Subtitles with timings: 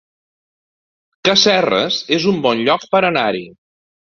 [1.29, 3.45] Casserres es un bon lloc per anar-hi